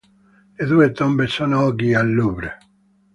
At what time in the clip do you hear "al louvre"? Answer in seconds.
1.93-2.57